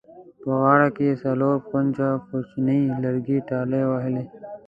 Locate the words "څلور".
1.23-1.55